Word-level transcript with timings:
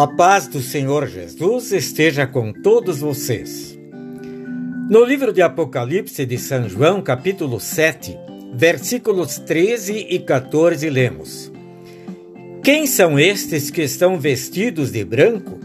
A 0.00 0.06
paz 0.06 0.46
do 0.46 0.62
Senhor 0.62 1.08
Jesus 1.08 1.72
esteja 1.72 2.24
com 2.24 2.52
todos 2.52 3.00
vocês. 3.00 3.76
No 4.88 5.04
livro 5.04 5.32
de 5.32 5.42
Apocalipse 5.42 6.24
de 6.24 6.38
São 6.38 6.68
João, 6.68 7.02
capítulo 7.02 7.58
7, 7.58 8.16
versículos 8.54 9.40
13 9.40 10.06
e 10.08 10.20
14, 10.20 10.88
lemos: 10.88 11.50
Quem 12.62 12.86
são 12.86 13.18
estes 13.18 13.72
que 13.72 13.82
estão 13.82 14.20
vestidos 14.20 14.92
de 14.92 15.04
branco? 15.04 15.58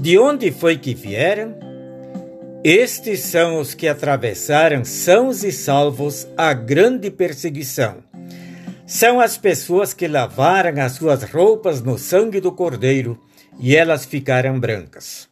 De 0.00 0.18
onde 0.18 0.50
foi 0.50 0.78
que 0.78 0.94
vieram? 0.94 1.54
Estes 2.64 3.20
são 3.20 3.60
os 3.60 3.74
que 3.74 3.86
atravessaram 3.86 4.82
sãos 4.82 5.44
e 5.44 5.52
salvos 5.52 6.26
a 6.38 6.54
grande 6.54 7.10
perseguição. 7.10 7.96
São 8.86 9.20
as 9.20 9.36
pessoas 9.36 9.92
que 9.92 10.08
lavaram 10.08 10.82
as 10.82 10.92
suas 10.92 11.22
roupas 11.22 11.82
no 11.82 11.98
sangue 11.98 12.40
do 12.40 12.50
Cordeiro 12.50 13.20
e 13.58 13.76
elas 13.76 14.04
ficaram 14.04 14.58
brancas. 14.58 15.28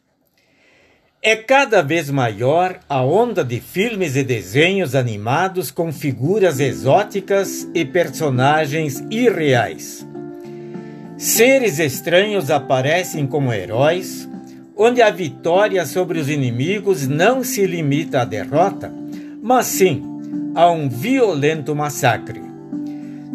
É 1.23 1.37
cada 1.37 1.83
vez 1.83 2.09
maior 2.09 2.81
a 2.89 3.05
onda 3.05 3.45
de 3.45 3.61
filmes 3.61 4.17
e 4.17 4.23
desenhos 4.23 4.95
animados 4.95 5.71
com 5.71 5.93
figuras 5.93 6.59
exóticas 6.61 7.69
e 7.75 7.85
personagens 7.85 9.05
irreais. 9.11 10.07
Seres 11.19 11.79
estranhos 11.79 12.51
aparecem 12.51 13.27
como 13.27 13.53
heróis, 13.53 14.27
onde 14.75 15.03
a 15.03 15.11
vitória 15.11 15.85
sobre 15.85 16.19
os 16.19 16.31
inimigos 16.31 17.07
não 17.07 17.45
se 17.45 17.67
limita 17.67 18.23
à 18.23 18.25
derrota, 18.25 18.91
mas 19.43 19.67
sim 19.67 20.03
a 20.55 20.71
um 20.71 20.89
violento 20.89 21.77
massacre. 21.77 22.50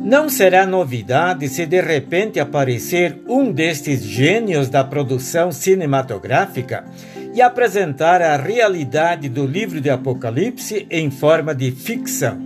Não 0.05 0.29
será 0.29 0.67
novidade 0.67 1.49
se 1.49 1.65
de 1.65 1.81
repente 1.81 2.39
aparecer 2.39 3.20
um 3.27 3.51
destes 3.51 4.03
gênios 4.03 4.70
da 4.70 4.84
produção 4.84 5.51
cinematográfica 5.51 6.85
e 7.34 7.41
apresentar 7.41 8.21
a 8.21 8.37
realidade 8.37 9.27
do 9.27 9.47
livro 9.47 9.81
de 9.81 9.89
Apocalipse 9.89 10.85
em 10.91 11.09
forma 11.09 11.55
de 11.55 11.71
ficção. 11.71 12.39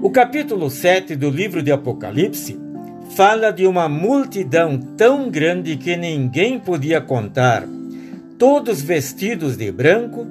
O 0.00 0.08
capítulo 0.08 0.70
7 0.70 1.16
do 1.16 1.28
livro 1.28 1.60
de 1.60 1.72
Apocalipse 1.72 2.56
fala 3.16 3.50
de 3.50 3.66
uma 3.66 3.88
multidão 3.88 4.78
tão 4.78 5.28
grande 5.28 5.76
que 5.76 5.96
ninguém 5.96 6.56
podia 6.56 7.00
contar, 7.00 7.64
todos 8.38 8.80
vestidos 8.80 9.56
de 9.56 9.72
branco, 9.72 10.24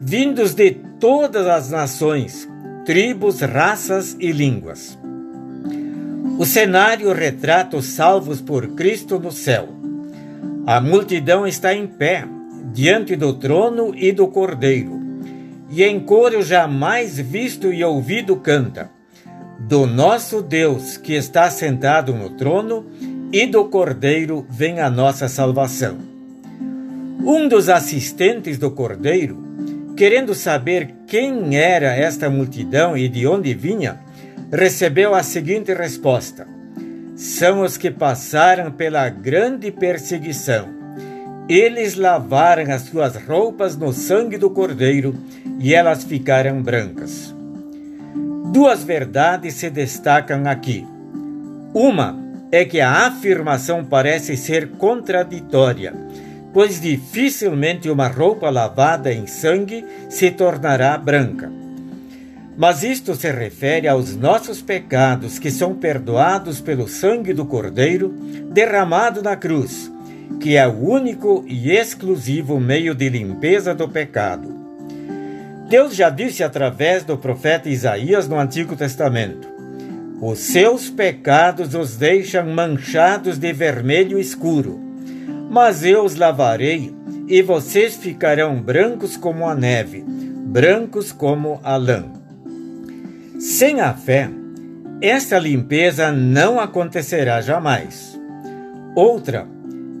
vindos 0.00 0.54
de 0.54 0.76
todas 1.00 1.48
as 1.48 1.72
nações, 1.72 2.48
tribos, 2.86 3.40
raças 3.40 4.16
e 4.20 4.30
línguas. 4.30 4.97
O 6.36 6.44
cenário 6.44 7.12
retrata 7.12 7.76
os 7.76 7.86
salvos 7.86 8.40
por 8.40 8.74
Cristo 8.74 9.18
no 9.18 9.30
céu. 9.30 9.68
A 10.66 10.80
multidão 10.80 11.46
está 11.46 11.72
em 11.74 11.86
pé, 11.86 12.24
diante 12.72 13.16
do 13.16 13.32
trono 13.32 13.94
e 13.94 14.12
do 14.12 14.28
cordeiro, 14.28 15.00
e 15.70 15.82
em 15.82 15.98
coro 16.00 16.42
jamais 16.42 17.18
visto 17.18 17.72
e 17.72 17.82
ouvido 17.82 18.36
canta: 18.36 18.90
Do 19.60 19.86
nosso 19.86 20.42
Deus 20.42 20.96
que 20.96 21.14
está 21.14 21.50
sentado 21.50 22.12
no 22.12 22.30
trono 22.30 22.86
e 23.32 23.46
do 23.46 23.64
cordeiro 23.64 24.46
vem 24.48 24.80
a 24.80 24.88
nossa 24.88 25.28
salvação. 25.28 25.98
Um 27.24 27.48
dos 27.48 27.68
assistentes 27.68 28.58
do 28.58 28.70
cordeiro, 28.70 29.42
querendo 29.96 30.34
saber 30.34 30.94
quem 31.06 31.56
era 31.56 31.94
esta 31.94 32.30
multidão 32.30 32.96
e 32.96 33.08
de 33.08 33.26
onde 33.26 33.52
vinha, 33.54 33.98
recebeu 34.52 35.14
a 35.14 35.22
seguinte 35.22 35.72
resposta: 35.74 36.46
São 37.16 37.62
os 37.62 37.76
que 37.76 37.90
passaram 37.90 38.70
pela 38.72 39.08
grande 39.08 39.70
perseguição. 39.70 40.76
Eles 41.48 41.94
lavaram 41.94 42.70
as 42.72 42.82
suas 42.82 43.16
roupas 43.16 43.76
no 43.76 43.92
sangue 43.92 44.36
do 44.36 44.50
Cordeiro 44.50 45.14
e 45.58 45.74
elas 45.74 46.04
ficaram 46.04 46.62
brancas. 46.62 47.34
Duas 48.52 48.84
verdades 48.84 49.54
se 49.54 49.70
destacam 49.70 50.46
aqui. 50.46 50.86
Uma 51.72 52.18
é 52.50 52.64
que 52.64 52.80
a 52.80 53.06
afirmação 53.06 53.84
parece 53.84 54.36
ser 54.36 54.68
contraditória, 54.72 55.94
pois 56.52 56.80
dificilmente 56.80 57.90
uma 57.90 58.08
roupa 58.08 58.50
lavada 58.50 59.12
em 59.12 59.26
sangue 59.26 59.84
se 60.08 60.30
tornará 60.30 60.96
branca. 60.98 61.50
Mas 62.58 62.82
isto 62.82 63.14
se 63.14 63.30
refere 63.30 63.86
aos 63.86 64.16
nossos 64.16 64.60
pecados 64.60 65.38
que 65.38 65.48
são 65.48 65.76
perdoados 65.76 66.60
pelo 66.60 66.88
sangue 66.88 67.32
do 67.32 67.46
Cordeiro 67.46 68.08
derramado 68.50 69.22
na 69.22 69.36
cruz, 69.36 69.88
que 70.40 70.56
é 70.56 70.66
o 70.66 70.72
único 70.72 71.44
e 71.46 71.70
exclusivo 71.70 72.58
meio 72.58 72.96
de 72.96 73.08
limpeza 73.08 73.72
do 73.76 73.88
pecado. 73.88 74.52
Deus 75.68 75.94
já 75.94 76.10
disse 76.10 76.42
através 76.42 77.04
do 77.04 77.16
profeta 77.16 77.68
Isaías 77.68 78.26
no 78.26 78.36
Antigo 78.36 78.74
Testamento: 78.74 79.46
Os 80.20 80.40
seus 80.40 80.90
pecados 80.90 81.76
os 81.76 81.94
deixam 81.94 82.44
manchados 82.44 83.38
de 83.38 83.52
vermelho 83.52 84.18
escuro, 84.18 84.80
mas 85.48 85.84
eu 85.84 86.04
os 86.04 86.16
lavarei 86.16 86.92
e 87.28 87.40
vocês 87.40 87.94
ficarão 87.94 88.60
brancos 88.60 89.16
como 89.16 89.46
a 89.46 89.54
neve, 89.54 90.02
brancos 90.04 91.12
como 91.12 91.60
a 91.62 91.76
lã. 91.76 92.17
Sem 93.38 93.80
a 93.80 93.94
fé, 93.94 94.28
esta 95.00 95.38
limpeza 95.38 96.10
não 96.10 96.58
acontecerá 96.58 97.40
jamais. 97.40 98.18
Outra 98.96 99.46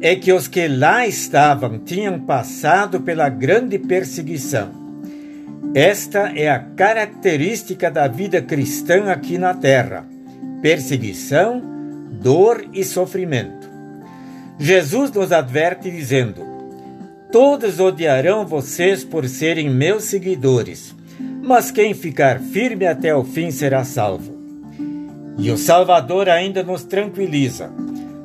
é 0.00 0.16
que 0.16 0.32
os 0.32 0.48
que 0.48 0.66
lá 0.66 1.06
estavam 1.06 1.78
tinham 1.78 2.18
passado 2.18 3.00
pela 3.00 3.28
grande 3.28 3.78
perseguição. 3.78 4.70
Esta 5.72 6.32
é 6.34 6.50
a 6.50 6.58
característica 6.58 7.88
da 7.88 8.08
vida 8.08 8.42
cristã 8.42 9.04
aqui 9.04 9.38
na 9.38 9.54
terra: 9.54 10.04
perseguição, 10.60 11.62
dor 12.20 12.66
e 12.72 12.82
sofrimento. 12.82 13.70
Jesus 14.58 15.12
nos 15.12 15.30
adverte 15.30 15.88
dizendo: 15.88 16.44
Todos 17.30 17.78
odiarão 17.78 18.44
vocês 18.44 19.04
por 19.04 19.28
serem 19.28 19.70
meus 19.70 20.02
seguidores 20.04 20.97
mas 21.48 21.70
quem 21.70 21.94
ficar 21.94 22.40
firme 22.40 22.86
até 22.86 23.16
o 23.16 23.24
fim 23.24 23.50
será 23.50 23.82
salvo. 23.82 24.36
E 25.38 25.50
o 25.50 25.56
Salvador 25.56 26.28
ainda 26.28 26.62
nos 26.62 26.84
tranquiliza: 26.84 27.72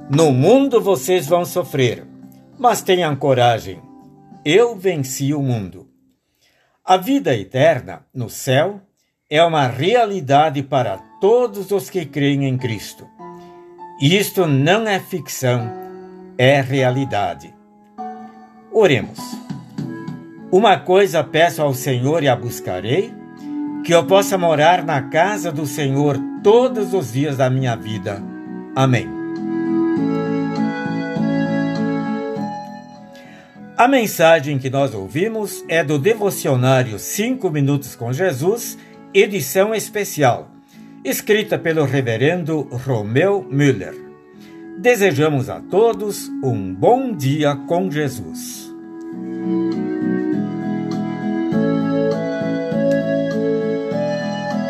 No 0.10 0.34
mundo 0.34 0.82
vocês 0.82 1.26
vão 1.26 1.46
sofrer, 1.46 2.06
mas 2.60 2.82
tenham 2.82 3.16
coragem, 3.16 3.82
eu 4.44 4.76
venci 4.76 5.34
o 5.34 5.42
mundo. 5.42 5.88
A 6.84 6.98
vida 6.98 7.34
eterna, 7.34 8.06
no 8.14 8.30
céu, 8.30 8.82
é 9.30 9.42
uma 9.42 9.68
realidade 9.68 10.62
para 10.62 10.98
todos 11.22 11.72
os 11.72 11.90
que 11.90 12.06
creem 12.06 12.46
em 12.46 12.58
Cristo. 12.58 13.08
Isto 14.02 14.46
não 14.46 14.86
é 14.86 15.00
ficção, 15.00 15.72
é 16.38 16.60
realidade. 16.60 17.56
Oremos. 18.70 19.20
Uma 20.54 20.78
coisa 20.78 21.24
peço 21.24 21.64
ao 21.64 21.74
Senhor 21.74 22.22
e 22.22 22.28
a 22.28 22.36
buscarei, 22.36 23.12
que 23.84 23.92
eu 23.92 24.06
possa 24.06 24.38
morar 24.38 24.86
na 24.86 25.02
casa 25.02 25.52
do 25.52 25.66
Senhor 25.66 26.16
todos 26.44 26.94
os 26.94 27.12
dias 27.12 27.38
da 27.38 27.50
minha 27.50 27.76
vida. 27.76 28.22
Amém. 28.76 29.10
A 33.76 33.88
mensagem 33.88 34.60
que 34.60 34.70
nós 34.70 34.94
ouvimos 34.94 35.66
é 35.68 35.84
do 35.84 35.98
devocionário 35.98 37.00
5 37.00 37.50
Minutos 37.50 37.96
com 37.96 38.14
Jesus, 38.14 38.78
edição 39.12 39.74
especial, 39.74 40.52
escrita 41.04 41.58
pelo 41.58 41.84
reverendo 41.84 42.62
Romeu 42.86 43.44
Müller. 43.50 43.96
Desejamos 44.78 45.50
a 45.50 45.60
todos 45.60 46.30
um 46.44 46.72
bom 46.76 47.12
dia 47.12 47.56
com 47.56 47.90
Jesus. 47.90 48.63